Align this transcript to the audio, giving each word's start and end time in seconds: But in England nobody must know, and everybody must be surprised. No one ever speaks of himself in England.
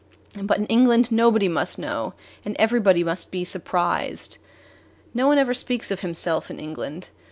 But 0.41 0.57
in 0.57 0.65
England 0.65 1.11
nobody 1.11 1.47
must 1.47 1.77
know, 1.77 2.15
and 2.43 2.55
everybody 2.57 3.03
must 3.03 3.31
be 3.31 3.43
surprised. 3.43 4.39
No 5.13 5.27
one 5.27 5.37
ever 5.37 5.53
speaks 5.53 5.91
of 5.91 5.99
himself 5.99 6.49
in 6.49 6.57
England. 6.57 7.11